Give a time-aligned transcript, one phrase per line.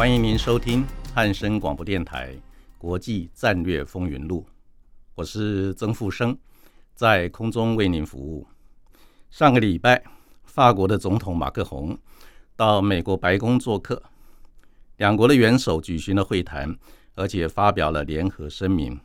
[0.00, 0.82] 欢迎您收听
[1.14, 2.32] 汉声广播电台
[2.78, 4.46] 《国际战略风云录》，
[5.14, 6.34] 我是曾富生。
[6.94, 8.46] 在空中为您服务。
[9.28, 10.02] 上个礼拜，
[10.44, 11.98] 法国的总统马克宏
[12.56, 14.02] 到美国白宫做客，
[14.96, 16.74] 两国的元首举行了会谈，
[17.14, 18.98] 而且发表了联合声明。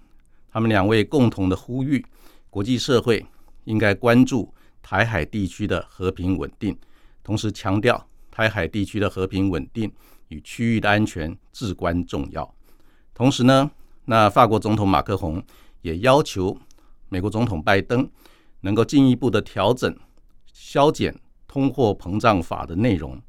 [0.49, 2.05] 他们两位共同的呼吁，
[2.49, 3.25] 国际社会
[3.65, 4.49] 应该关注
[4.81, 6.73] 台海地区的和平稳定，
[7.21, 9.91] 同时强调台海地区的和平稳定
[10.29, 12.53] 与区域的安全至关重要。
[13.13, 13.69] 同时呢，
[14.05, 15.43] 那法国总统马克宏
[15.81, 16.57] 也要求。
[17.07, 18.09] 美国总统拜登
[18.61, 19.95] 能够进一步的调整、
[20.51, 21.15] 削减
[21.47, 23.21] 通货膨胀法的内容，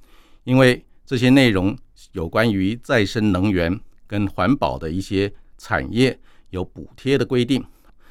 [0.44, 1.76] 因为这些内容
[2.12, 6.18] 有关于再生能源跟环保的一些产业
[6.50, 7.62] 有补贴的规定，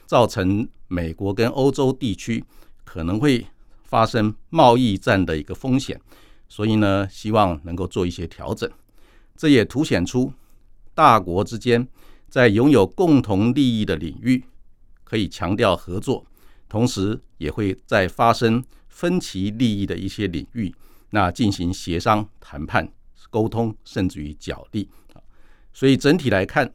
[0.06, 2.41] 造成美国跟欧洲地区
[2.83, 3.45] 可能会
[3.83, 6.00] 发生贸易战的一个风险，
[6.47, 8.69] 所以呢，希望能够做一些调整。
[9.35, 10.31] 这也凸显出
[10.93, 11.88] 大国之间
[12.29, 14.43] 在拥有共同利益的领域。
[15.03, 16.25] 可以强调合作，
[16.67, 20.73] 同时也会在发生分歧利益的一些领域，
[21.11, 22.91] 那进行协商、谈判、
[23.29, 24.89] 沟通，甚至于角力。
[25.71, 26.73] 所以整体来看，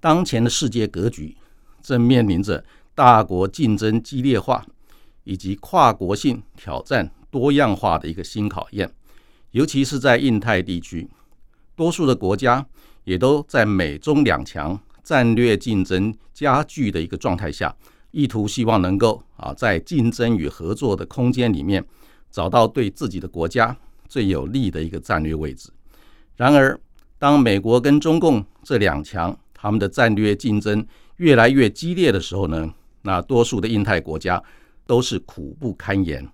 [0.00, 1.36] 当前的世界格局
[1.80, 2.64] 正面临着
[2.96, 4.66] 大国竞争激烈化
[5.22, 8.92] 以及跨国性挑战多样化的一个新考验。
[9.52, 11.08] 尤其是在印太地区，
[11.74, 12.66] 多数的国家
[13.04, 14.78] 也都在美中两强。
[15.04, 17.74] 战略竞争加剧的一个状态下，
[18.10, 21.82] 意图希望能够啊，在竞争与合作的空间里面，
[22.30, 23.74] 找到对自己的国家
[24.06, 25.70] 最有利的一个战略位置。
[26.36, 26.78] 然而，
[27.18, 30.86] 当美国跟中共这两强他们的战略竞争
[31.16, 32.70] 越来越激烈的时候呢，
[33.00, 34.42] 那多数的印太国家
[34.86, 36.28] 都是苦不堪言，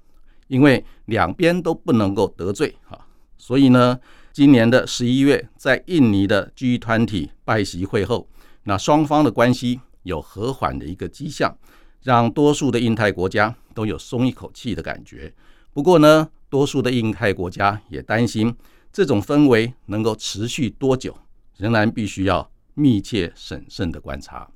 [0.48, 3.03] 因为两边都不能够得罪啊。
[3.46, 4.00] 所以呢，
[4.32, 8.26] 今年的十一月，在印尼的 G 团体拜习会后。
[8.62, 11.54] 那双方的关系有和缓的一个迹象，
[12.02, 15.30] 让多数的印太国家都有松一口气的感觉。
[15.74, 18.56] 不过呢，多数的印太国家也担心
[18.90, 21.14] 这种氛围能够持续多久，
[21.58, 24.48] 仍然必须要密切审慎的观察。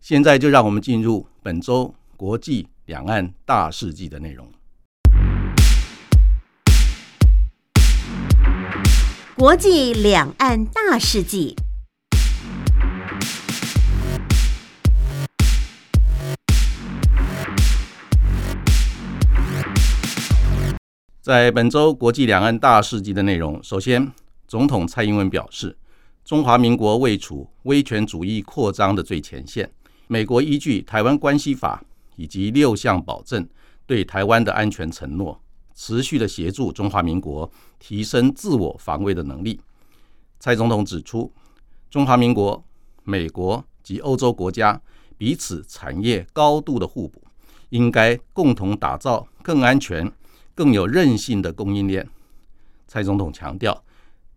[0.00, 4.50] 现在就让我们进入本周国际两岸大事记的内容。
[9.42, 11.56] 国际两岸大事记。
[21.20, 24.12] 在本周国际两岸大事记的内容，首先，
[24.46, 25.76] 总统蔡英文表示，
[26.24, 29.68] 中华民国位处威权主义扩张的最前线，
[30.06, 31.82] 美国依据《台湾关系法》
[32.14, 33.48] 以及六项保证，
[33.88, 35.41] 对台湾的安全承诺，
[35.74, 39.60] 持续的协助中华民国提升自我防卫的能力。
[40.38, 41.32] 蔡总统指出，
[41.90, 42.64] 中华民国、
[43.04, 44.80] 美国及欧洲国家
[45.16, 47.22] 彼此产业高度的互补，
[47.70, 50.12] 应该共同打造更安全。
[50.54, 52.06] 更有韧性的供应链。
[52.86, 53.82] 蔡总统强调，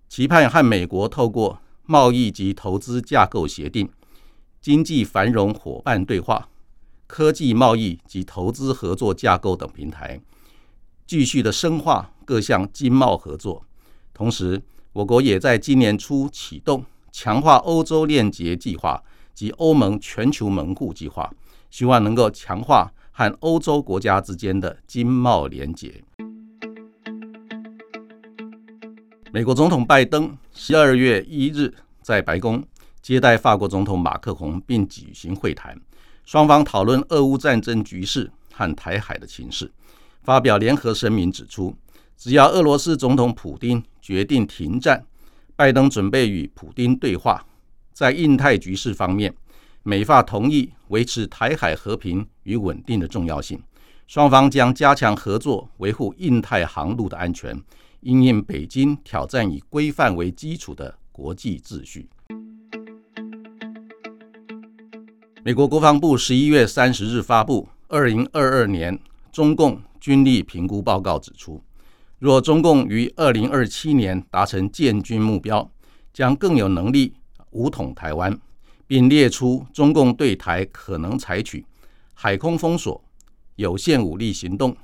[0.07, 3.90] 期盼和美国透过贸易及投资架构协定、
[4.62, 6.47] 经济繁荣伙伴对话、
[7.06, 10.22] 科技贸易及投资合作架构等平台，
[11.05, 13.66] 继续的深化各项经贸合作。
[14.13, 14.61] 同时，
[14.93, 19.03] 我国也在今年初启动强化欧洲链接计划
[19.33, 21.33] 及欧盟全球门户计划，
[21.69, 22.91] 希望能够强化。
[23.18, 26.03] 和欧洲国家之间的经贸连结。
[29.31, 32.62] 美国总统拜登十二月一日在白宫
[33.01, 35.80] 接待法国总统马克宏，并举行会谈，
[36.25, 39.71] 双方讨论俄乌战争局势和台海的情势，
[40.25, 41.75] 发表联合声明，指出
[42.18, 45.06] 只要俄罗斯总统普京决定停战，
[45.56, 47.45] 拜登准备与普京对话，
[47.94, 49.33] 在印太局势方面。
[49.83, 53.62] 美法同意维持台海和平与稳定的重要性，
[54.07, 57.56] 双方将加强合作，维护印太航路的安全，
[58.00, 62.10] 因应北京挑战以规范为基础的国际秩序。
[65.44, 69.00] 美国国防部十一月三十日发布二零二二年
[69.31, 71.60] 中共军力评估报告，指出，
[72.19, 75.68] 若中共于二零二七年达成建军目标，
[76.13, 77.12] 将更有能力
[77.50, 78.40] 武统台湾，
[78.86, 81.66] 并列出中共对台可能采取
[82.13, 83.04] 海空封锁、
[83.56, 84.78] 有限武力行动、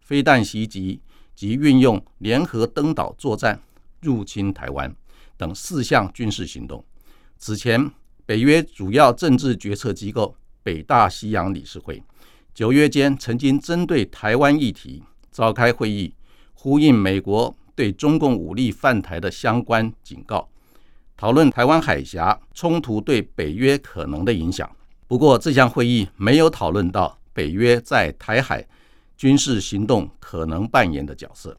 [0.00, 1.02] 飞弹袭击
[1.34, 3.60] 及运用联合登岛作战
[4.00, 4.90] 入侵台湾
[5.36, 6.82] 等四项军事行动。
[7.36, 7.92] 此前。
[8.24, 12.00] 北约主要政治决策机构北大西洋理事会
[12.54, 16.14] 九月间曾经针对台湾议题召开会议，
[16.52, 20.48] 呼应美国对中共武力犯台的相关警告，
[21.16, 24.70] 讨论台湾海峡冲突对北约可能的影响。
[25.08, 28.66] 不过，这项会议没有讨论到北约在台海
[29.16, 31.56] 军事行动可能扮演的角色。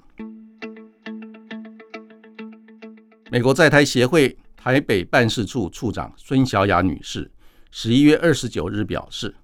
[3.32, 4.38] 美国在台协会。
[4.56, 7.30] 台北办事处处长孙小雅女士
[7.70, 9.36] 十一月二十九日表示，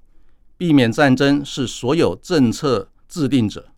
[0.60, 3.70] 避免战争是所有政策制定者、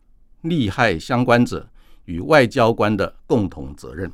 [0.42, 1.70] 利害相关者
[2.06, 4.12] 与外交官的共同责任。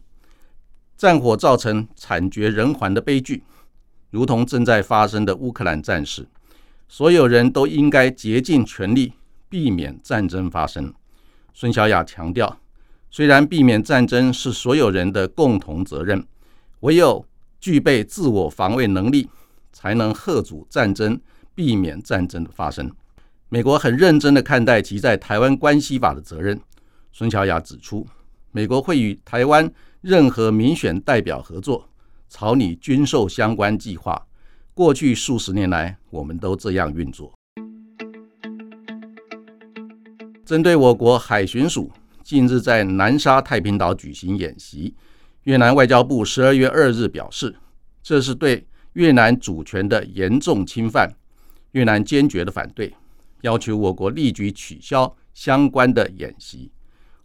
[0.98, 3.42] 战火造成惨绝人寰的悲剧，
[4.10, 6.28] 如同正在发生的乌克兰战事，
[6.90, 9.14] 所有人都应该竭尽全力
[9.48, 10.94] 避免战争发生。
[11.54, 12.60] 孙小雅强调，
[13.10, 16.28] 虽然避免战争是所有人的共同责任。
[16.82, 17.26] 唯有
[17.62, 19.30] 具备自我防卫能力，
[19.72, 21.18] 才能遏阻战争，
[21.58, 22.92] 避免战争的发生。
[23.50, 26.62] 美国很认真的看待其在台湾关系法的责任。
[27.12, 28.06] 孙小雅指出，
[28.52, 29.68] 美国会与台湾
[30.02, 31.90] 任何民选代表合作，
[32.30, 34.28] 草拟军售相关计划。
[34.76, 37.34] 过去数十年来，我们都这样运作。
[40.46, 41.92] 针对我国海巡署
[42.24, 44.94] 近日在南沙太平岛举行演习。
[45.46, 47.56] 越南外交部十二月二日表示，
[48.04, 51.10] 这是对越南主权的严重侵犯，
[51.72, 52.94] 越南坚决的反对，
[53.42, 56.72] 要求我国立即取消相关的演习。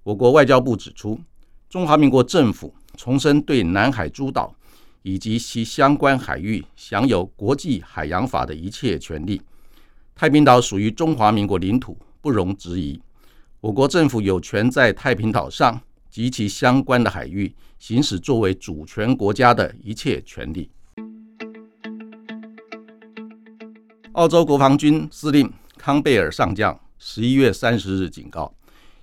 [0.03, 1.21] 我国外交部指出，
[1.69, 4.55] 中华民国政府重申对南海诸岛
[5.03, 9.41] 以及其相关海域享有国际海洋法的一切权利，
[10.15, 13.01] 太平岛属于中华民国领土，不容置疑。
[13.61, 15.81] 我国政府有权在太平岛上。
[16.13, 20.71] 及其相关的海域行使作为主权国家的一切权利。
[24.13, 28.53] 澳洲国防军司令康贝尔上将十一月三十日警告，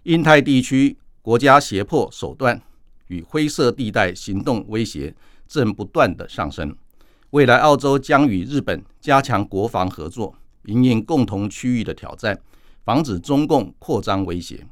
[0.04, 2.62] 印太地区国家胁迫手段
[3.08, 5.16] 与灰色地带行动威胁
[5.48, 6.76] 正不断的上升。
[7.32, 10.36] 未来，澳洲将与日本加强国防合作，
[10.66, 12.40] 迎应共同区域的挑战，
[12.86, 14.66] 防止中共扩张威胁。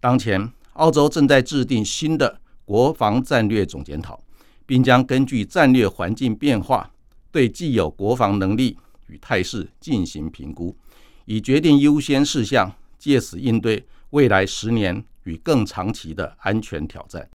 [0.00, 0.52] 当前。
[0.76, 4.22] 澳洲正在制定新的国防战略总检讨，
[4.66, 6.90] 并将根据战略环境变化，
[7.32, 10.76] 对既有国防能力与态势进行评估，
[11.24, 17.28] 以决定优先事项，借此应对未来十年与更长期的安全挑战。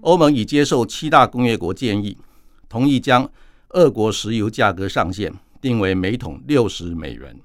[0.00, 2.16] 欧盟已接受七大工业国建议，
[2.68, 3.30] 同意将
[3.70, 7.38] 俄国石油价格上限定为每桶六十美元。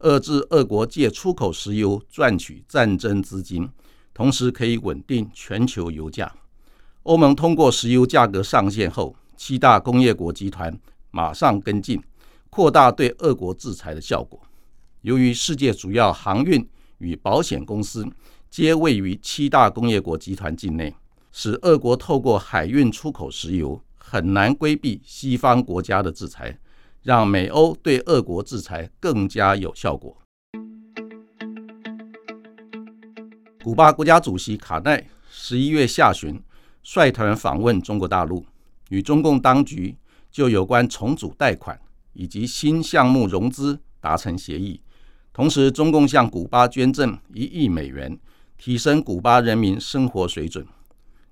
[0.00, 3.68] 遏制俄国借出口石油赚取战争资金，
[4.14, 6.32] 同时可以稳定全球油价。
[7.02, 10.76] 欧盟通过石油价格上限后，七大工业国集团
[11.10, 12.02] 马上跟进，
[12.50, 14.40] 扩大对俄国制裁的效果。
[15.02, 18.06] 由于世界主要航运与保险公司
[18.50, 20.94] 皆位于七大工业国集团境内，
[21.30, 26.58] 使俄国透过海运出口石油很难规避西方国家的制裁。
[27.02, 30.16] 让美欧对俄国制裁更加有效果。
[33.62, 36.42] 古巴国家主席卡奈十一月下旬
[36.82, 38.44] 率团访问中国大陆，
[38.88, 39.96] 与中共当局
[40.30, 41.78] 就有关重组贷款
[42.12, 44.80] 以及新项目融资达成协议。
[45.32, 48.18] 同时，中共向古巴捐赠一亿美元，
[48.56, 50.66] 提升古巴人民生活水准。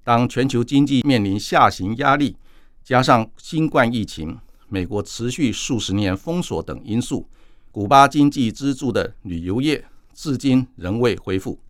[0.02, 2.36] 当全球经济面临下行压力，
[2.82, 4.38] 加上新冠疫情。
[4.66, 7.28] 美国持续数十年封锁等因素，
[7.70, 11.60] 古巴经济支柱的旅游业至今仍未恢复，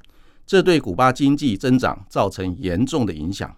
[0.47, 3.55] 这对古巴经济增长造成严重的影响。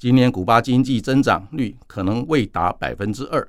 [0.00, 3.46] 今年古巴经济增长率可能未达百分之二。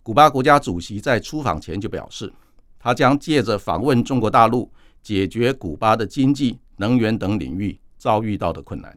[0.00, 2.32] 古巴国家主席在出访前就表示，
[2.78, 4.70] 他将借着访问中国大陆，
[5.02, 8.96] 解决古巴的经济、能源等领域遭遇到的困难。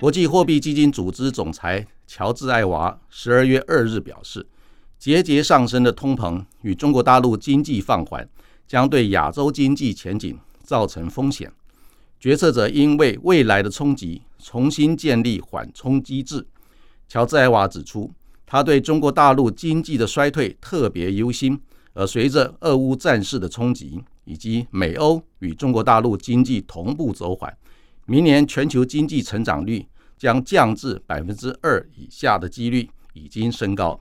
[0.00, 4.46] 国际货币基金组织总裁乔治·艾娃十二月二日表示，
[4.98, 8.26] 节节上升的通膨与中国大陆经济放缓
[8.66, 11.52] 将对亚洲经济前景造成风险。
[12.18, 16.46] 决策者应为未来的冲击重新建立缓冲机制，
[17.08, 18.10] 乔治艾娃指出，
[18.46, 21.60] 他对中国大陆经济的衰退特别忧心，
[21.92, 27.56] 而随着俄乌战事的冲击，以及美欧与中国大陆经济同步走缓，
[28.06, 34.00] 明年全球经济成长率将降至百分之二以下的几率已经升高。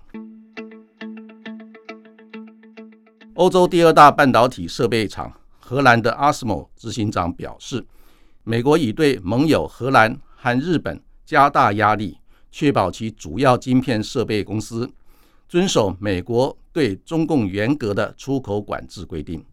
[3.34, 7.86] 欧洲第二大半导体设备厂荷兰的 ASML 执行长表示，
[8.48, 12.20] 美国已对盟友荷兰和日本加大压力，
[12.52, 14.88] 确保其主要晶片设备公司
[15.50, 19.44] 遵守美国对中共严格的出口管制规定。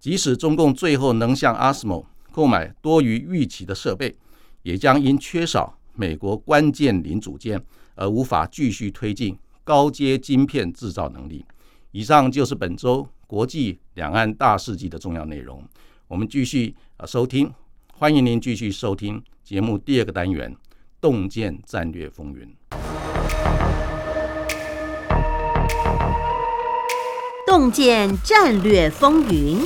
[0.00, 4.12] 即使中共最后能向 ASML 购买多于预期的设备，
[4.62, 7.64] 也将因缺少美国关键零组件
[7.94, 11.44] 而无法继续推进高阶晶片制造能力。
[11.92, 15.62] 以上就是本周国际两岸大事记的重要内容。
[16.08, 17.50] 我们继续呃收听，
[17.96, 20.52] 欢迎您继续收听节目第二个单元
[21.00, 22.52] 《洞见战略风云》。
[27.46, 29.60] 洞见战略风云，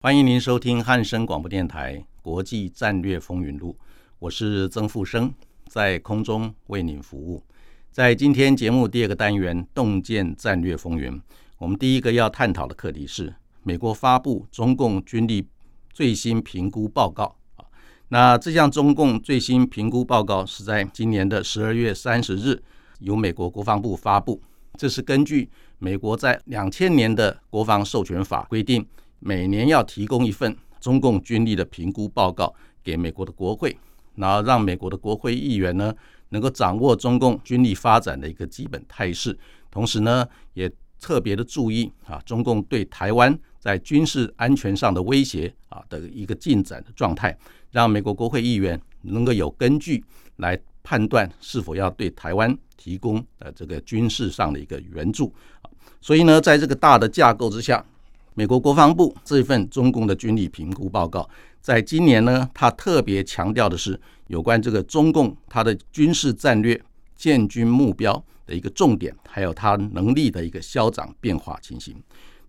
[0.00, 3.72] 欢迎您收听汉声广播电台《国际战略风云录》。
[4.18, 5.32] 我是曾富生，
[5.66, 7.42] 在空中为您服务。
[7.90, 11.20] 在今天节目第二个单元“洞见战略风云”，
[11.58, 15.48] 我们第一个要探讨的课题是美国发布中共军力
[15.92, 17.64] 最新评估报告啊。
[18.08, 22.62] 那这项中共最新评估报告是在今年的十二月三十日
[23.00, 24.40] 由美国国防部发布。
[24.76, 28.86] 这是根据美国在两千年的国防授权法规定，
[29.18, 32.54] 每年要提供一份中共军力的评估报告
[32.84, 33.76] 给美国的国会。
[34.14, 35.94] 然后让美国的国会议员呢，
[36.30, 39.36] 能够掌握中共军力发展的一个基本态势，
[39.70, 40.70] 同时呢，也
[41.00, 47.36] 特别的注意啊，中共对台湾在军事安全上的威胁啊的一个进展的状态，
[47.70, 50.04] 让美国国会议员能够有根据
[50.36, 55.32] 来判断是否要对台湾提供呃这个军事上的一个援助
[55.62, 55.70] 啊。
[56.00, 57.84] 所以呢，在这个大的架构之下，
[58.34, 61.28] 美国国防部这份中共的军力评估报告。
[61.60, 66.80] 在今年呢，他特别强调的是有关这个中共他的军事战略、
[67.14, 71.94] 建军目标的一个重点，还有他能力的一个消长变化情形。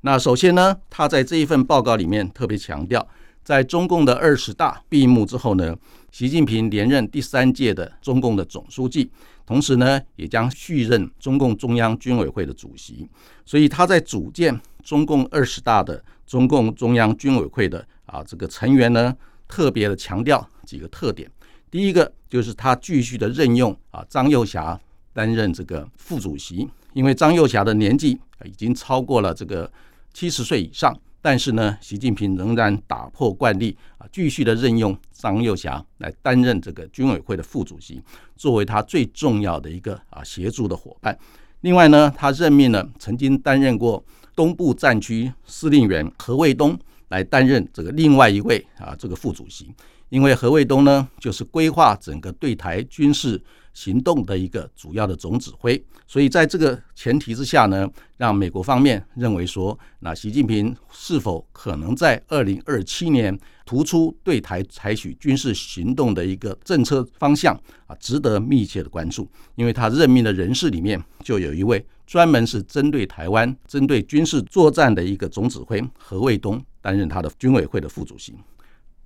[0.01, 3.05] 那首先呢，他在这一份报告里面特别强调，
[3.43, 5.75] 在中共的二十大闭幕之后呢，
[6.11, 9.11] 习近平连任第三届的中共的总书记，
[9.45, 13.09] 同时呢，也将续任中共中央军委会的主席。
[13.45, 17.85] 所以他在组建中共二十大的中共中央军委会的。
[18.11, 19.15] 啊，这个成员呢，
[19.47, 21.29] 特别的强调几个特点。
[21.71, 24.79] 第一个就是他继续的任用啊张幼霞
[25.13, 29.71] 担任这个副主席，因为张幼霞的年纪已经超过了这个
[30.11, 38.01] 七十岁以上，但是呢，习近平仍然打破惯例啊，继续的任用张幼霞来担任这个军委会的副主席，
[38.35, 41.15] 作为他最重要的一个啊协助的伙伴。
[41.61, 44.03] 另外呢，他任命了曾经担任过
[44.35, 46.75] 东部战区司令员何卫东。
[47.09, 49.71] 来担任这个另外一位啊，这个副主席，
[50.09, 53.41] 因为何卫东呢，就是规划整个对台军事
[53.73, 57.87] 行动的一个主要的总指挥，所以在这个前提之下呢，
[58.17, 67.55] 让美国方面认为说，那习近平是否可能在二零二七年突出对台采取军事行动的一个政策方向
[67.87, 76.61] 啊，值得密切的关注，因为他任命的人士里面就有一位专门是针对台湾、针对军事作战的一个总指挥何卫东。
[76.81, 78.33] 担任他的军委会的副主席，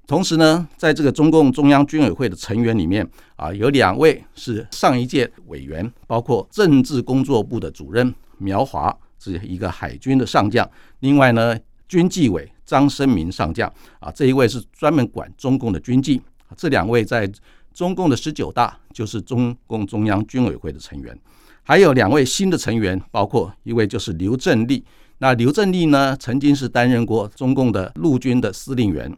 [0.06, 16.22] 同时呢，在这个中共中央军委会的成员里面啊，有两位是上一届委员，包括政治工作部的主任苗华是一个海军的上将，另外呢，军纪委张生明上将啊，这一位是专门管中共的军纪，
[16.56, 17.32] 这两位在
[17.74, 21.18] 中共的十九大就是中共中央军委会的成员，
[21.64, 24.86] 还有两位新的成员，包括一位就是刘振立。
[25.24, 29.10] 那刘振立呢，曾经是担任过中共的陆军的司令员，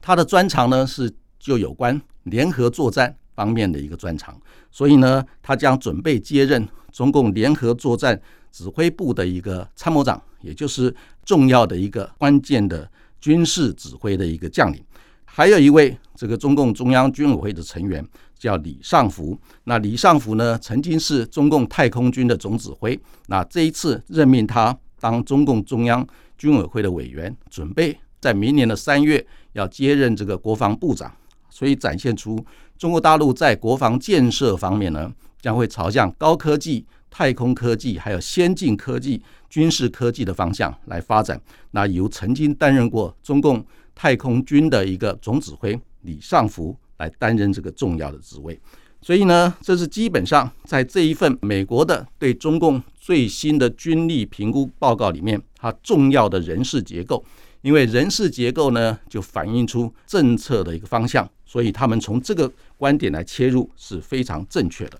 [0.00, 4.34] 他的专长呢是就有关联合作战方面的一个专长，
[4.70, 8.18] 所以呢，他将准备接任中共联合作战
[8.50, 12.90] 指挥部的一个参谋长，也就是重要的一个关键的
[13.20, 14.82] 军事指挥的一个将领。
[15.26, 18.02] 还有一位这个中共中央军委会的成员
[18.38, 24.74] 叫李尚福，那李尚福呢，曾经是中共太空军的总指挥，那这一次任命他。
[25.00, 26.06] 当中共中央
[26.38, 31.10] 军委会的委员，准备在明年的三月要接任这个国防部长，
[31.48, 32.38] 所以展现出
[32.78, 41.40] 中国大陆在国防建设方面呢，将会朝向高科技、太空科技还有先进科技、军事科技的方向来发展。
[41.72, 43.64] 那由曾经担任过中共
[43.94, 48.58] 太空军的一个总指挥李尚福来担任这个重要的职位。
[49.02, 57.24] 所以呢，这是基本上在这一份美国的对中共最新的军力评估报告里面，它重要的人事结构。
[57.62, 64.98] 因为人事结构呢，就反映出政策的一个方向，所以他们从这个观点来切入是非常正确的。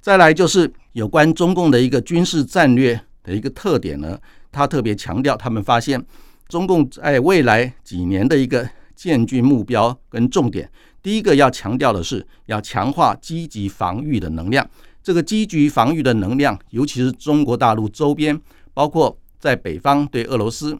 [0.00, 4.18] 再来就是有关中共的一个军事战略的一个特点呢，
[4.50, 6.02] 他特别强调，他们发现
[6.48, 10.70] 中共在未来几年的一个建军目标跟重点，
[11.02, 14.68] 第一个要强调的是要强化积极防御的能量。
[15.02, 18.38] 这个积极防御的能量，尤其是中国大陆周边，
[18.74, 20.78] 包括在北方对俄罗斯。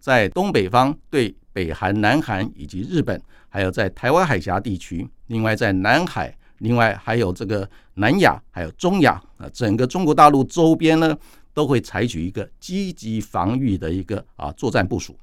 [0.00, 11.18] 在东北方对北韩、南韩以及日本，还有在台湾海峡地区，另外在南海，另外还有这个南亚，还有中亚啊，整个中国大陆周边呢，
[11.52, 15.18] 都会采取一个积极防御的一个啊作战部署。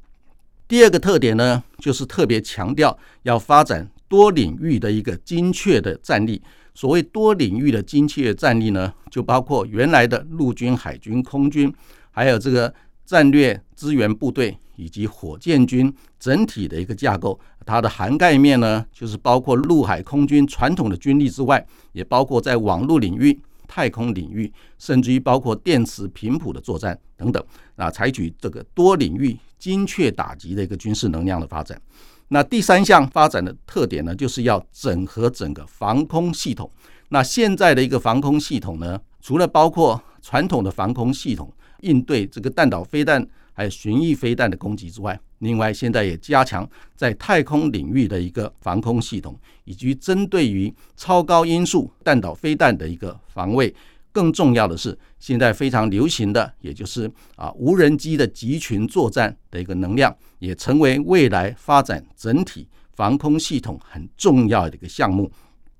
[0.67, 6.41] 第二个特点呢，就是特别强调要发展多领域的一个精确的战力。
[6.73, 11.73] 所谓多领域的精确战力呢，就包括原来的陆军、海军、空军，
[12.11, 12.73] 还有这个
[13.05, 14.57] 战略支援部队。
[14.77, 27.41] 以及火箭军整体的一个架构，它的涵盖面呢，就是包括陆海空军传统的军力之外，也包括在网络领域、太空领域，甚至于包括电磁频谱的作战等等
[27.77, 31.81] 啊，采取这个多领域精确打击的一个军事能量的发展。
[32.29, 36.69] 那第三项发展的特点呢，就是要整合整个防空系统。
[37.09, 41.51] 那现在的一个防空系统呢，除了包括传统的防空系统
[41.81, 43.27] 应对这个弹道飞弹。
[43.57, 53.73] 还有巡弋飞弹的攻击之外，另外现在也加强在太空领域的一个防空系统，以及针对于超高音速弹道飞弹的一个防卫。
[54.15, 65.29] 更重要的是，现在非常流行的，也就是啊无人机的集群作战的一个能量，也成为未来发展整体防空系统很重要的一个项目。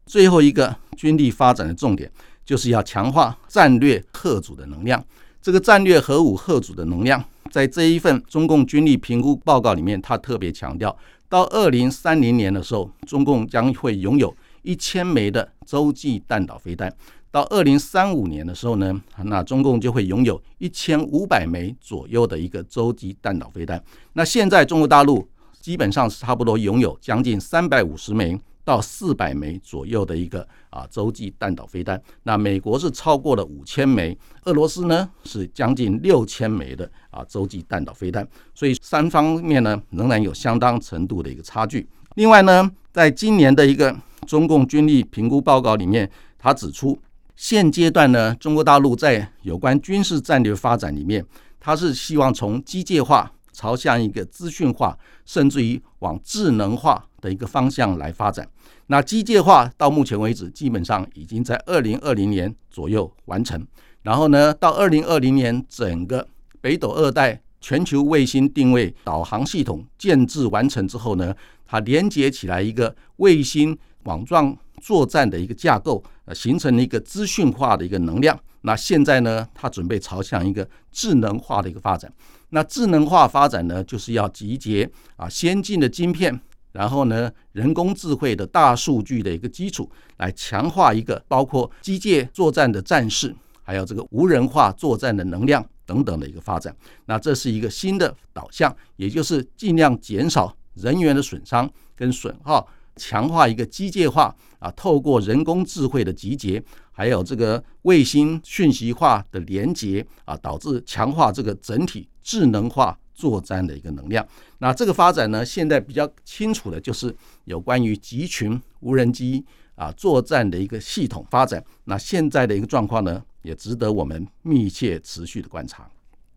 [0.05, 2.12] 最后一个军力发展的重点，
[2.43, 5.01] 就是要强化战略核武的能量。
[5.41, 7.23] 这个战略核武核主的能量。
[7.51, 10.93] 在这一份中共军力评估报告里面，他特别强调，
[11.29, 16.89] 到二零三零年的时候，中共将会拥有一千枚的洲际弹道飞弹；
[17.36, 23.84] 到二零三五年的时候呢，那中共就会拥有一千五百枚左右的一个洲际弹道飞弹。
[24.13, 25.28] 那现在中国大陆
[25.60, 28.39] 基本上是差不多拥有将近三百五十枚。
[28.63, 41.88] 到四百枚左右的一个啊洲际弹道飞弹，那美国是超过了五千枚，俄罗斯呢是将近六千枚的啊洲际弹道飞弹，所以三方面呢仍然有相当程度的一个差距。
[42.15, 43.95] 另外呢，在今年的一个
[44.26, 46.98] 中共军力评估报告里面，他指出，
[47.36, 51.26] 现阶段呢中国大陆在有关军事战略发展里面，
[51.60, 53.32] 他是希望从机械化。
[53.58, 58.45] 朝向一个资讯化，甚至于往智能化的一个方向来发展。
[58.88, 63.65] 那机械化到目前为止，基本上已经在二零二零年左右完成。
[64.02, 66.28] 然后呢，到二零二零年，整个
[66.60, 71.34] 北斗二代全球卫星定位导航系统建制完成之后呢，
[71.65, 78.39] 它连接起来一个卫星网状作战的一个架构，呃，形成了一个资讯化的一个能量。
[78.61, 82.11] 那现在呢，它准备朝向一个智能化的一个发展。
[82.49, 86.39] 那智能化发展呢，就是要集结啊先进的晶片，
[86.71, 96.75] 然后呢人工智慧的大数据的一个基础，来强化一个包括机械作战的战士，还有这个无人化作战的能量等等的一个发展。
[97.05, 102.67] 那这是一个新的导向，也就是尽量减少人员的损伤跟损耗。
[102.95, 114.25] 强化一个机械化啊，透过人工智慧的集结，还有这个卫星讯息化的连接啊，导致强化这个整体智能化作战的一个能量。
[114.60, 119.43] 那这个发展呢，现在比较清楚的就是有关于集群无人机
[119.75, 121.63] 啊作战的一个系统发展。
[121.84, 125.89] 那现在的一个状况呢，也值得我们密切持续的观察。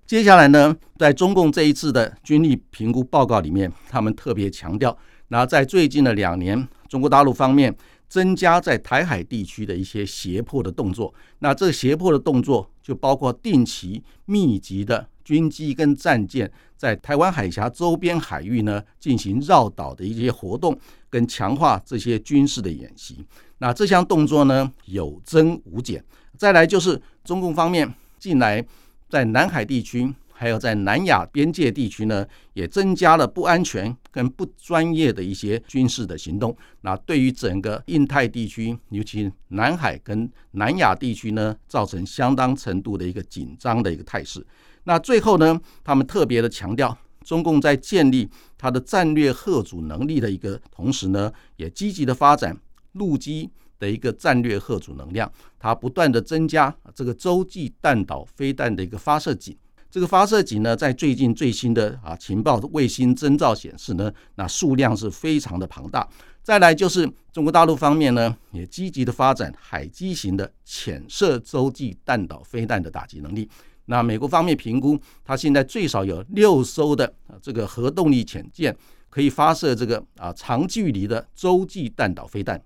[0.06, 4.96] 接下来呢，在中共这一次的军力评估报告里面，他们特别强调。
[5.28, 7.74] 那在最近的两年，中国大陆方面
[8.08, 11.12] 增加在台海地区的一些胁迫的动作。
[11.40, 20.78] 那这胁迫的动作就包括定期密集的军机跟战舰在台湾海峡周边海域呢进行绕岛的一些活动，
[21.10, 23.24] 跟强化这些军事的演习。
[23.58, 26.02] 那这项动作呢有增无减。
[26.36, 28.64] 再来就是中共方面近来
[29.10, 30.14] 在南海地区。
[30.40, 36.56] 还有在南亚边界地区呢，也增加了不安全跟不专业的一些军事的行动。
[36.82, 44.46] 那对于整个印太地区，尤其南海跟南亚地区呢，造成相当程度的一个紧张的一个态势。
[44.84, 52.56] 那最后呢，他们特别的强调，中共在建立它的战略核主能力的一个同时呢，也积极的发展
[52.92, 59.56] 陆基的一个战略核主能量，它不断的增加这个洲际弹道飞弹的一个发射井。
[59.90, 66.06] 这个发射井呢，在最近最新的啊情报卫星征兆显示呢，那数量是非常的庞大。
[66.42, 73.48] 再来就是中国大陆方面呢，也积极的发展海基型的潜射洲际弹道飞弹的打击能力。
[73.86, 78.76] 那美国方面评估，它现在最少有六艘的这个核动力潜舰，
[79.08, 82.62] 可以发射这个啊长距离的洲际弹道飞弹。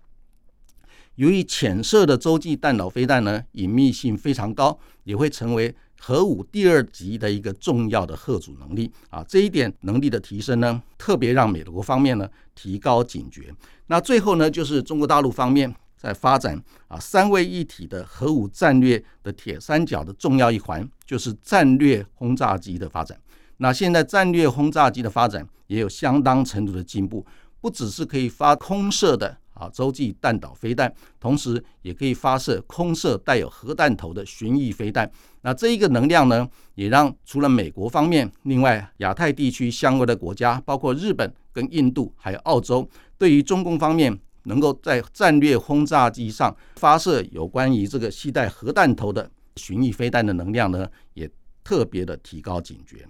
[1.14, 5.72] 由于潜射的洲际弹道飞弹呢，隐秘性非常高，也会成为
[6.04, 9.24] 核武第二级的一个重要的核主能力啊。
[9.28, 13.54] 这一点能力的提升呢，特别让美国方面呢提高警觉。
[13.86, 23.16] 那最后呢，就是中国大陆方面在发展啊三位一体的核武战略的铁三角的重要一环，就是战略轰炸机的发展。
[23.58, 27.24] 那现在战略轰炸机的发展也有相当程度的进步，
[27.60, 29.38] 不只是可以发空射的。
[29.62, 35.08] 啊，洲际弹道飞弹，同时也可以发射空射带有核弹头的巡弋飞弹。
[35.42, 51.30] 那这一个能量呢，也让除了美国方面，另外亚太地区相关的国家，包括日本、跟印度还有澳洲，对于中共方面能够在战略轰炸机上发射有关于这个携带核弹头的巡弋飞弹的能量呢，也
[51.62, 53.06] 特别的提高警觉。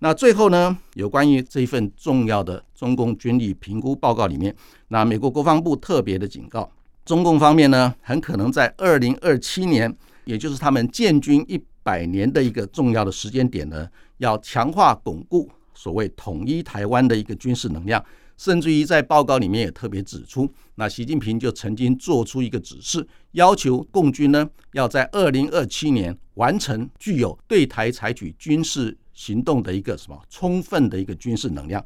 [0.00, 4.54] 那最后呢，有关于这一份重要的中共军力评估报告里面，
[4.88, 6.70] 那美国国防部特别的警告，
[7.04, 18.04] 中共方面呢，很可能在二零二七年，也就是他们建军一百年的一个重要的时间点呢，要强化巩固所谓统一台湾的一个军事能量。
[18.36, 31.82] 甚至于在报告里面也特别指出，那习近平就曾经做出一个指示，要求共军呢要在二零二七年完成具有对台采取军事行动的一个什么充分的一个军事能量。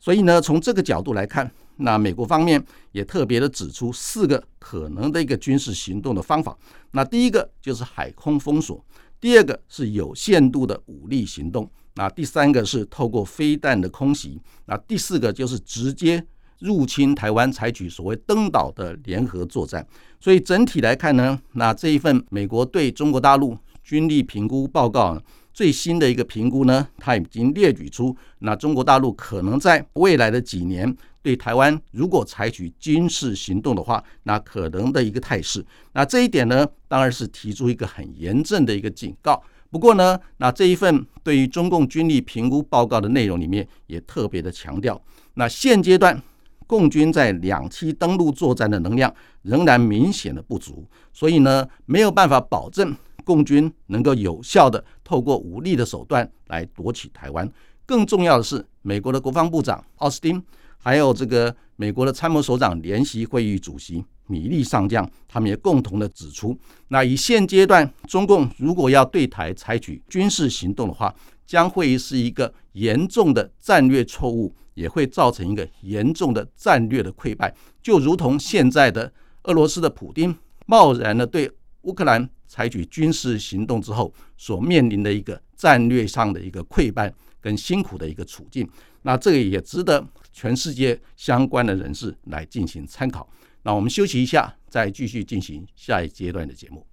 [0.00, 6.58] 所以呢，从这个角度来看，那美国方面也特别的指出四个可能的一个军事行动的方法。
[6.90, 8.84] 那第一个就是海空封锁，
[9.20, 11.70] 第二个是有限度的武力行动。
[11.94, 16.26] 那第三个是透过飞弹的空袭，那第四个就是直接
[16.58, 19.86] 入侵台湾，采取所谓登岛的联合作战。
[20.18, 35.64] 所以整体来看呢，那这一份美国对中国大陆军力评估报告最新的一个评估呢，它已经列举出，那中国大陆可能在未来的几年对台湾如果采取军事行动的话，那可能的一个态势。
[35.92, 39.42] 那这一点呢，当然是提出一个很严正的一个警告。
[39.70, 45.00] 不过呢，那这一份对于中共军力评估报告的内容里面也特别的强调，
[45.34, 46.20] 那现阶段
[46.66, 57.46] 共军在两栖登陆作战的能量仍然明显的不足，所以呢没有办法保证共军能够有效的透过武力的手段来夺取台湾。
[57.84, 60.42] 更重要的是，美国的国防部长奥斯汀。
[60.78, 71.14] 还有这个美国的参谋首长联席会议主席米利上将，他们也共同的指出，那以现阶段中共如果要对台采取军事行动的话，
[71.46, 79.12] 将会是一个严重的战略错误，也会造成一个严重的战略的溃败，就如同现在的
[79.44, 80.34] 俄罗斯的普京
[80.66, 81.48] 贸然的对
[81.82, 88.68] 乌克兰采取军事行动之后所面临的一个战略上的一个溃败跟辛苦的一个处境，
[89.02, 90.06] 那这个也值得。
[90.34, 93.28] 全世界相关的人士来进行参考。
[93.64, 96.86] 那我们休息一下，再继续进行下一阶段的节目。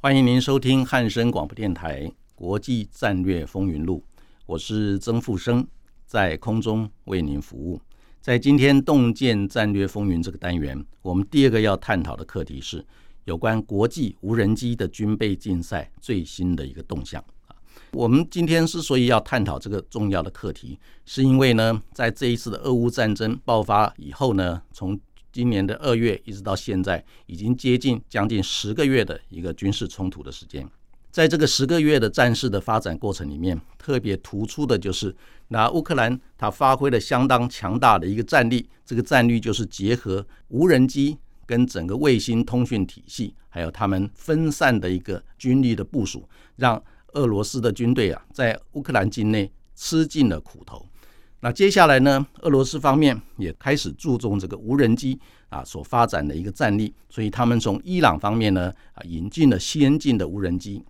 [0.00, 2.02] 欢迎您收听汉声广播电台
[2.34, 4.02] 《国际战略风云录》，
[4.46, 5.66] 我是曾富生，
[6.04, 7.80] 在空中为您服务。
[8.20, 12.84] 在今天“洞见战略风云”这个单元，我们第二个要探讨的课题是。
[13.24, 17.56] 有关国际无人机的军备竞赛最新的一个动向啊，
[17.92, 25.00] 我们今天之所以要探讨这个重要的课题，是因为呢，在这一次的俄乌战争爆发以后呢，从
[25.32, 30.68] 今年的二月一直到现在，已经接近将近十个月的一个军事冲突的时间。
[31.14, 35.14] 在这个十个月的战事的发展过程里面，特别突出的就是，
[35.46, 41.16] 那乌克兰它发挥了相当强大的一个战力，这个战力就是结合无人机。
[41.46, 50.84] 跟整个卫星通讯体系，还有他们分散的一个军力的部署，让俄罗斯的军队啊，在乌克兰境内吃尽了苦头。
[51.38, 60.82] 那接下来呢，俄罗斯方面也开始注重这个无人机啊所发展的一个战力，所以他们从伊朗方面呢啊引进了先进的无人机。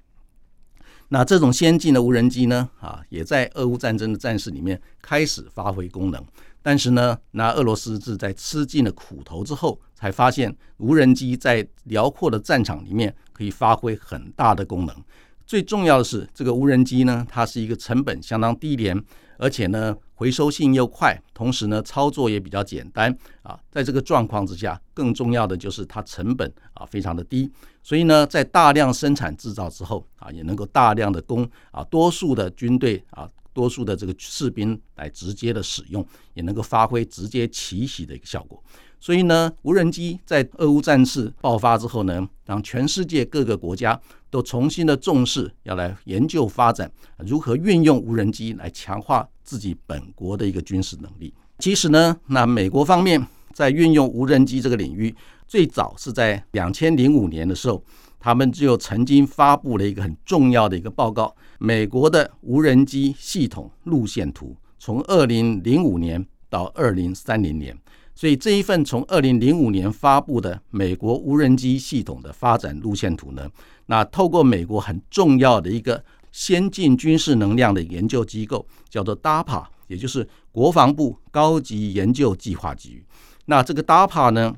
[1.14, 6.20] 那这种先进的无人机呢啊，也在俄乌战争的战事里面开始发挥功能。
[6.60, 15.04] 但是呢，那俄罗斯是在吃尽了苦头之后，才发现无人机在辽阔的战场里面可以发挥很大的功能。
[15.46, 19.00] 最重要的是，这个无人机呢，它是一个成本相当低廉，
[19.38, 23.58] 而且呢回收性又快，同时呢操作也比较简单啊。
[23.70, 27.50] 在这个状况之下，更重要的就是它成本啊非常的低，
[27.82, 33.28] 所以呢在大量生产制造之后啊，也能够大量的供啊多数的军队啊。
[33.54, 38.60] 多数的这个士兵来直接的使用，也能够发挥直接奇袭的一个效果。
[39.04, 51.34] 所以呢，无人机在俄乌战事爆发之后呢，让全世界各个国家都重新的重视，要来研究发展如何运用无人机来强化自己本国的一个军事能力。
[51.58, 55.14] 其实呢，那美国方面在运用无人机这个领域，
[55.46, 57.84] 最早是在两千零五年的时候。
[58.18, 67.78] 他们就曾经发布了一个很重要的一个报告，美国的无人机系统路线图，从二零零五年到二零三零年。
[68.14, 73.48] 所以这一份从二零零五年发布的美国无人机系统的发展路线图呢，
[73.86, 83.04] 那透过美国很重要的一个先进军事能量的研究机构，叫做 DAPA，也就是国防部高级研究计划局。
[83.46, 84.54] 那这个 DAPA 呢？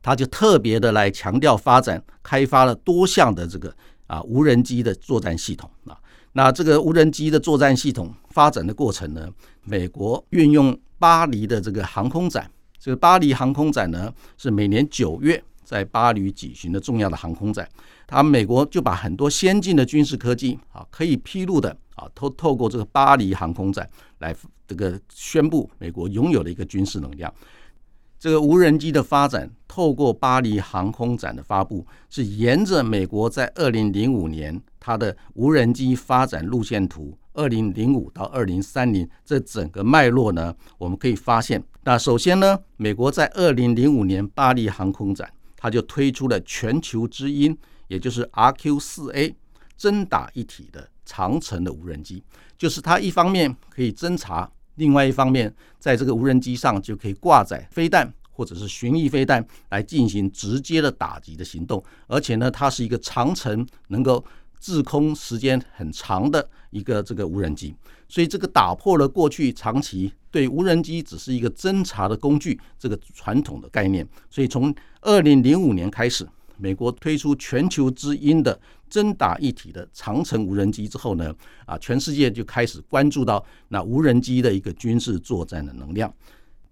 [0.00, 3.74] 它就特别的来强调发展开发了多项的这个
[4.06, 5.98] 啊无人机的作战系统啊，
[6.32, 9.28] 那这个无人机的作战系统发展的过程呢，
[9.64, 12.48] 美国运用巴黎的这个航空展，
[12.88, 17.68] 这个巴黎航空展呢是每年九月在巴黎举行的重要的航空展，
[18.06, 23.86] 他美国就把很多先进的军事科技啊可以披露的啊透透过这个巴黎航空展
[24.20, 24.34] 来
[24.66, 27.30] 这个宣布美国拥有的一个军事能量。
[28.18, 49.36] 这个无人机的发展，透过巴黎航空展的发布，是沿着美国在二零零五年它的无人机发展路线图，二零零五到二零三零这整个脉络呢，我们可以发现，那首先呢，美国在二零零五年巴黎航空展，它就推出了全球之鹰，也就是 RQ 四 A
[49.76, 52.24] 真打一体的长程的无人机，
[52.56, 54.50] 就是它一方面可以侦察。
[54.74, 64.24] 另外一方面，在这个无人机上就可以挂载飞弹或者是巡弋飞弹来进行直接的打击的行动，而且呢，它是一个长程能够
[64.58, 67.74] 滞空时间很长的一个这个无人机，
[68.08, 76.26] 所以这个打破了过去长期对无人机只是一个侦察的工具这个传统的概念，所以从二零零五年开始。
[76.60, 81.32] 美国推出全球之鹰的真打一体的长城无人机之后呢，
[81.64, 86.12] 啊，全世界就开始关注到那无人机的一个军事作战的能量。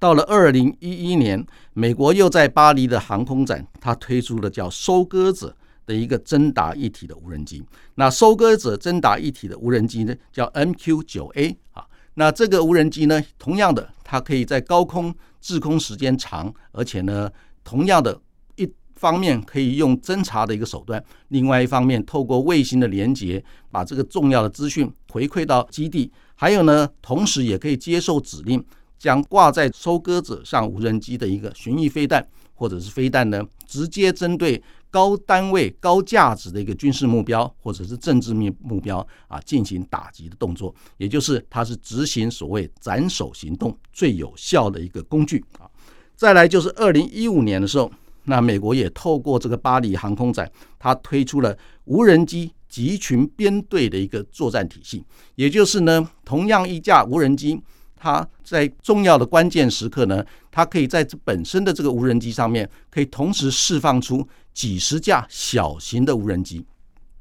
[0.01, 5.57] 到了二零一一年，美国又在巴黎的航空展，它推出了叫“收割者”
[5.87, 7.65] 的一个真打一体的无人机。
[7.95, 11.87] 那“收割者”真打一体的无人机呢，叫 MQ 九 A 啊。
[12.15, 17.31] 那这个无人机呢，同样的，它可以在高空滞空时间长，而且呢，
[17.65, 18.21] 同样的
[18.57, 18.71] 一。
[18.99, 26.11] 方面可以用侦查的一个手段，另外一方面透过卫星的连接，把这个重要的资讯回馈到基地。
[26.35, 28.65] 还有呢，同时也可以接受指令，
[28.99, 34.63] 将挂在收割者上无人机的一个巡弋飞弹或者是飞弹呢，直接针对
[34.97, 40.75] 高单位、高价值的一个军事目标或者是政治目目标啊进行打击的动作。
[40.97, 45.69] 也就是它是执行所谓斩首行动最有效的一个工具啊。
[46.15, 47.93] 再来就是二零一五年的时候。
[48.29, 55.05] 那美国也透过这个巴黎航空展，它推出了无人机集群编队的一个作战体系，
[55.37, 57.57] 也就是呢，同样一架无人机，
[57.95, 64.27] 它在重要的关键时刻呢，它可以在这本身的这个无人机上面，可以同时释放出
[64.57, 66.65] 几十架小型的无人机。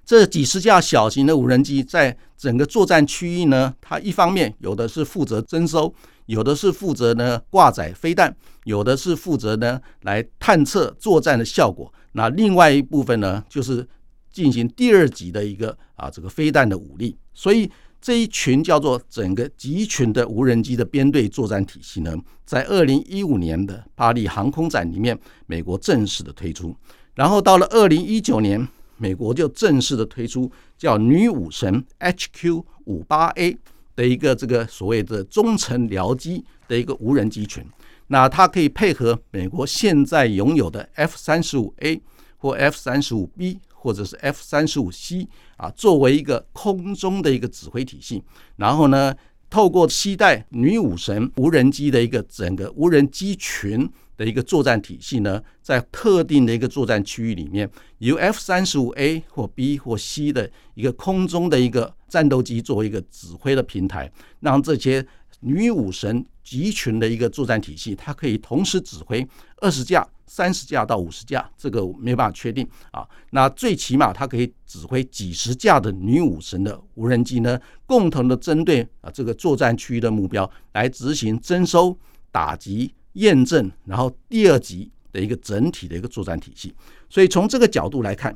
[0.06, 5.94] 这几十架小型的无人机在整个作战区域呢，它一方面有的是负责征收。
[6.28, 11.94] 有的是负责呢挂载飞弹，有的是负责呢来探测作战的效果。
[12.14, 13.88] 那另外一部分呢，就是
[14.32, 17.16] 进行第二级的一个啊这个飞弹的武力。
[17.34, 17.70] 所以
[18.06, 22.16] 这一群叫做整个集群的无人机的编队作战体系呢，
[22.46, 26.76] 在二零一五年的巴黎航空展里面，美国正式的推出。
[27.16, 33.58] 然后到了二零一九年，美国就正式的推出叫女武神 HQ 五八 A。
[33.96, 37.66] 的一个这个所谓的中程僚机的一个无人机群，
[38.08, 42.00] 那它可以配合美国现在拥有的 F 三十五 A
[42.38, 48.24] 或 F 三十五 B 或者是 F 三十五 C 啊，作为一个空中的一个指挥体系，
[48.56, 49.14] 然后呢，
[49.48, 53.88] 透过期待女武神无人机的一个整个无人机群。
[54.18, 65.06] 的一个作战体系呢，在特定的一个作战区域里面，由 F 三十五 A 或 B 或 C 的一个空中的一个战斗机作为一个指挥的平台，让这些
[65.42, 69.28] 女武神集群的一个作战体系，它可以同时指挥
[69.58, 73.06] 二十架、三十架到五十架，这个没办法确定啊。
[73.32, 81.98] 那最起码它可以指挥几十架的女武神的无人机呢，共同的针对啊这个作战区域的目标来执行征收、
[82.32, 86.72] 打击、验证，然后第二级的一个整体的一个作战体系。
[87.10, 88.36] 所以从这个角度来看，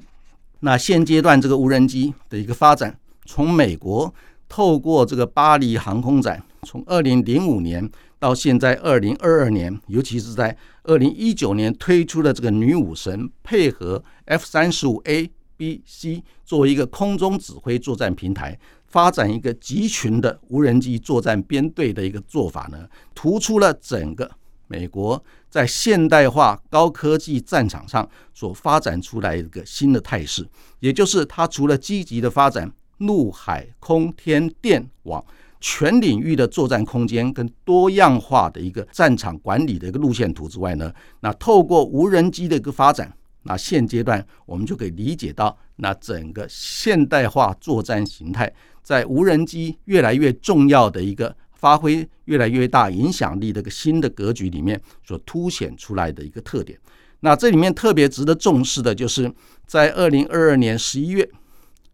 [0.62, 4.12] 那现阶段这个无人机的一个发展，从美国。
[4.50, 24.30] 透过这个巴黎航空展，从二零零五年到现在二零二二年，尤其是在二零一九年推出的这个女武神，配合 F 三十五 A、B、C 作为一个空中指挥作战平台，发展一个集群的无人机作战编队的一个做法呢，突出了整个
[24.68, 30.48] 美国在现代化高科技战场上所发展出来一个新的态势，
[30.80, 32.72] 也就是它除了积极的发展。
[33.00, 35.24] 陆海空天电网
[35.60, 48.50] 全领域的作战空间跟多样化的一个战场管理的一个路线图之外呢，那透过无人机的一个发展，那现阶段我们就可以理解到，那整个现代化作战形态
[48.82, 56.80] 在无人机越来越重要的一个发挥越来越大影响力的一个新的格局里面所凸显出来的一个特点。
[57.20, 59.30] 那这里面特别值得重视的就是
[59.66, 61.30] 在二零二二年十一月。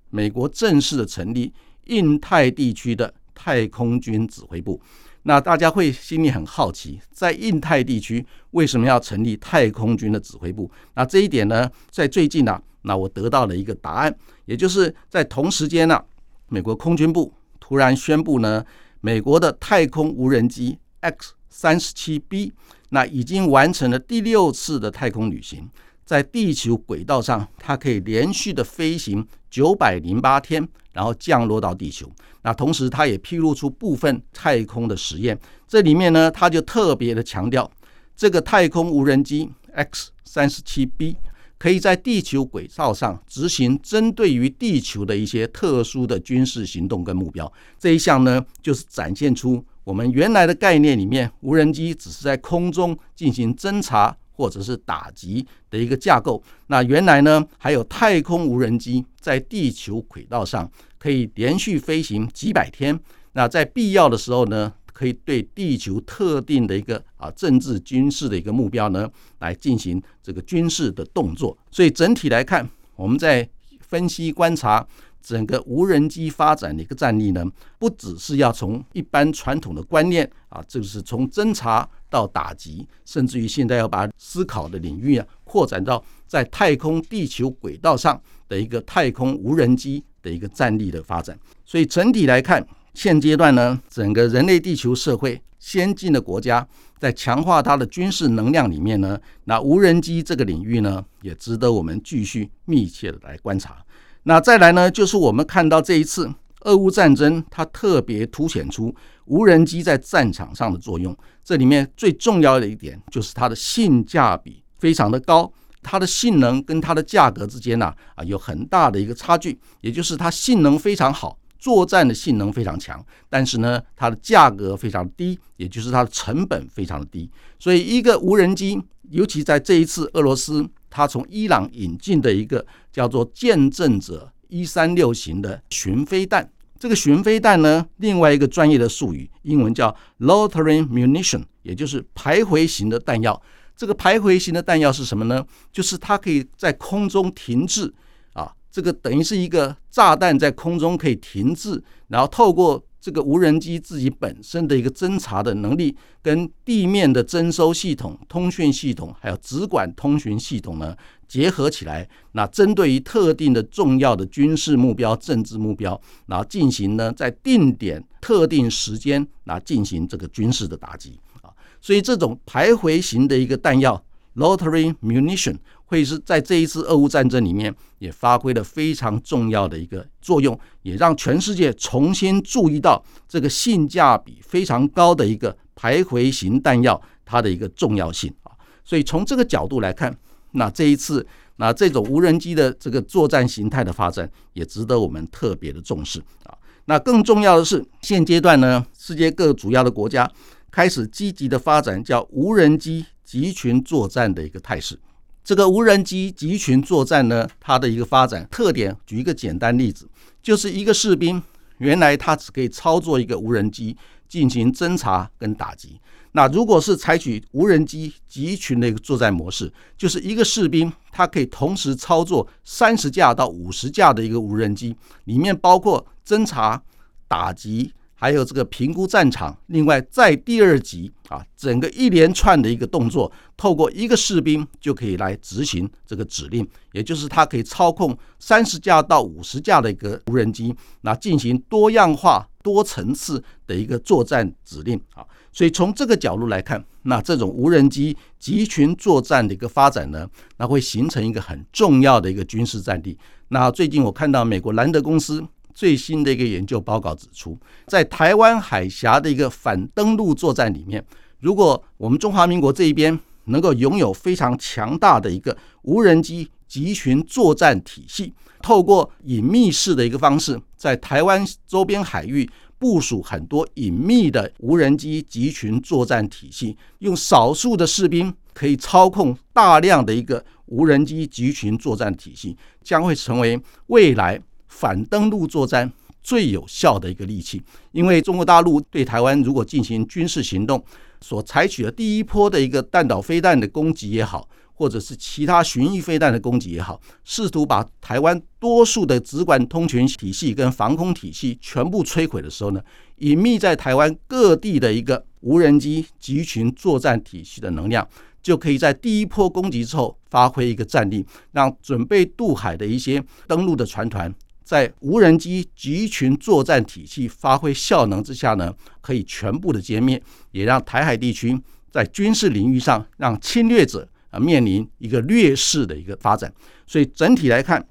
[0.10, 1.54] 美国正式的成立
[1.86, 4.82] 印太地区的太空军指挥部，
[5.24, 10.70] 那大家会心里很好奇，在印太地区为什么要成立太空军的指挥部？
[10.94, 14.16] 那这一点呢，在最近呢，那我得到了一个答案，
[14.46, 16.02] 也就是在同时间呢，
[16.48, 18.64] 美国空军部突然宣布呢，
[19.02, 22.54] 美国的太空无人机 X 三十七 B，
[22.90, 25.70] 那已经完成了第六次的太空旅行。
[26.06, 32.10] 在地球轨道上，它可以连续的飞行九百零八天，然后降落到地球。
[32.44, 35.38] 那同时，它也披露出部分太空的实验。
[35.68, 37.70] 这里面呢，它就特别的强调，
[38.16, 41.18] 这个太空无人机 X 三十七 B
[41.58, 47.52] 可以在地球轨道上执行针对于地球的一些特殊的军事行动跟目标。
[47.80, 54.16] 这一项呢，就是展现出我们原来的概念里面，无人机只是在空中进行侦察。
[54.36, 56.42] 或者是打击的一个架构。
[56.68, 60.70] 那原来呢，还有太空无人机在地球轨道上
[61.00, 63.00] 可以连续飞行几百天。
[63.34, 71.58] 那在必要的时候呢，可以对地球特定的一个啊政治军事的一个目标呢，来进行这个军事的动作。
[71.72, 74.86] 所以整体来看，我们在分析观察。
[75.28, 77.44] 整个无人机发展的一个战力呢，
[77.80, 91.38] 不只是要从一般传统的观念啊，就是从侦察到打击，甚至于现在要把思考的领域啊扩展到在太空地球轨道上的一个太空无人机的一个战力的发展。
[91.66, 96.66] 所以整体来看，现阶段呢，整个人类地球社会先进的国家
[96.98, 103.84] 在强化它的军事能量里面呢，那无人机这个领域呢，也值得我们继续密切的来观察。
[104.24, 106.32] 那再来呢，就是我们看到这一次
[106.66, 108.94] 俄乌战争，它特别凸显出
[109.26, 111.16] 无人机在战场上的作用。
[111.44, 115.52] 这里面最重要的一点就是它的性价比非常的高，
[115.82, 127.30] 它的性能跟它的价格之间呢啊有很大的一个差距，也就是它性能非常好，作战的性能非常强，但是呢它的价格非常低，也就是它的成本非常的低。
[127.58, 130.68] 所以一个无人机，尤其在这一次俄罗斯。
[130.88, 143.42] 它从伊朗引进的一个叫做“见证者一三六型”的巡飞弹，这个巡飞弹呢，另外一个专业的术语，英文叫 “loitering munition”，也就是徘徊型的弹药。
[143.76, 145.46] 这个徘徊型的弹药是什么呢？
[145.72, 147.94] 就是它可以在空中停滞，
[148.34, 152.84] 啊，这个等于是一个炸弹在空中可以停滞，然后透过。
[153.06, 171.54] 这个无人机自己本身的一个侦察的能力，跟地面的征收系统、通讯系统，还有直管通讯系统呢结合起来，那针对于特定的重要的军事目标、政治目标，然后进行呢在定点、特定时间，那进行这个军事的打击啊。
[171.80, 174.04] 所以这种徘徊型的一个弹药
[174.36, 175.58] lottery munition）。
[175.88, 188.52] 会是在这一次俄乌战争里面也发挥了非常重要的一个作用，也让全世界重新注意到这个性价比非常高的一个徘徊型弹药它的一个重要性啊。
[188.84, 190.18] 所以从这个角度来看，
[190.54, 191.26] 那这一次
[191.58, 196.58] 那这种无人机的这个作战形态的发展也值得我们特别的重视啊。
[196.86, 200.28] 那更重要的是，现阶段呢，世界各主要的国家
[200.72, 204.98] 开始积极的发展叫无人机集群作战的一个态势。
[205.44, 210.08] 这个无人机集群作战呢，它的一个发展特点，举一个简单例子，
[210.42, 211.42] 就是一个士兵
[211.80, 213.98] 原来他只可以操作一个无人机
[214.30, 216.00] 进行侦察跟打击，
[216.32, 224.96] 那如果是采取无人机集群的一个作战模式，就是一个士兵他可以同时操作三十架到五十架的一个无人机，
[225.26, 226.82] 里面包括侦察、
[227.28, 227.94] 打击。
[228.18, 245.24] 还有这个评估战场，另外在第二级啊，整个一连串的一个动作，透过一个士兵就可以来执行这个指令，也就是他可以操控三十架到五十架的一个无人机，那进行多样化、多层次的一个作战指令啊。
[245.52, 253.18] 所以从这个角度来看，那这种无人机集群作战的一个发展呢，那会形成一个很重要的一个军事战力。
[253.50, 255.46] 那最近我看到美国兰德公司。
[255.76, 257.56] 最新的一个研究报告指出，
[257.86, 261.06] 在台湾海峡的一个反登陆作战里面，
[261.42, 272.50] 如果我们中华民国这一边能够拥有非常强大的一个无人机集群作战体系，透过隐秘式的一个方式，在台湾周边海域
[272.80, 284.42] 部署很多隐秘的无人机集群作战体系，用少数的士兵可以操控大量的一个无人机集群作战体系，将会成为未来。
[284.76, 285.90] 反登陆作战
[286.22, 287.62] 最有效的一个利器，
[287.94, 290.84] 因为中国大陆对台湾如果进行军事行动，
[291.22, 302.82] 所采取的第一波的一个弹道飞弹的攻击也好，或者是其他巡弋飞弹的攻击也好，试图把台湾多数的直管通讯体系跟防空体系全部摧毁的时候呢，
[303.20, 308.06] 隐秘在台湾各地的一个无人机集群作战体系的能量，
[308.44, 314.34] 就可以在第一波攻击之后发挥一个战力，让准备渡海的一些登陆的船团。
[314.66, 320.20] 在无人机集群作战体系发挥效能之下呢，可以全部的歼灭，
[320.52, 321.58] 也让台海地区
[321.92, 326.52] 在军事领域上让侵略者啊面临一个劣势的一个发展。
[326.88, 327.88] 所以整体来看，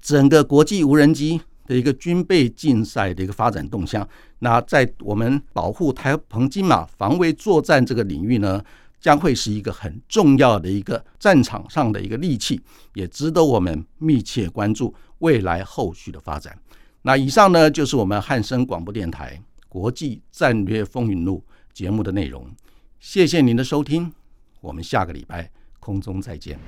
[0.00, 4.08] 整个国际无人机的一个军备竞赛的一个发展动向，
[4.38, 8.62] 那在我们保护台澎金马防卫作战这个领域呢，
[8.98, 12.58] 将会是一个很重要的一个战场上的一个利器，
[12.94, 14.94] 也值得我们密切关注。
[15.24, 16.54] 未来后续的发展，
[17.00, 22.46] 那以上呢就是我们汉声广播电台国际战略风云录节目的内容。
[23.00, 24.12] 谢谢您的收听，
[24.60, 25.50] 我们下个礼拜
[25.80, 26.58] 空中再见。